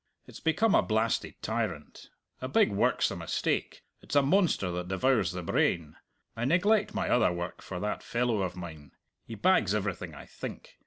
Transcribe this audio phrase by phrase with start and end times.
[0.25, 2.09] It's become a blasted tyrant.
[2.41, 5.95] A big work's a mistake; it's a monster that devours the brain.
[6.35, 8.93] I neglect my other work for that fellow of mine;
[9.25, 10.79] he bags everything I think.